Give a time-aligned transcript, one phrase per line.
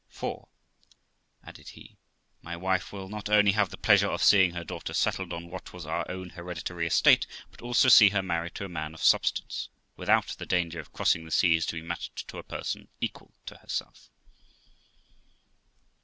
[0.09, 0.47] 'For',
[1.43, 1.99] added he,
[2.41, 5.73] 'my wife will not only have the pleasure of seeing her daughter settled on what
[5.73, 9.69] was our own hereditary estate, but also see her married to a man of substance,
[9.95, 13.57] without the danger of crossing the seas to be matched to a person equal to
[13.57, 14.09] herself.'